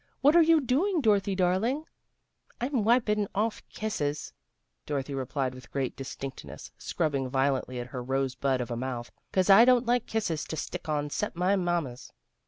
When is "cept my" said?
11.11-11.55